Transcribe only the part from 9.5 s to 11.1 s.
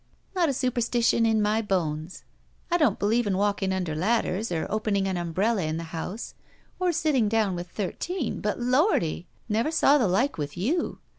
never saw the like with you!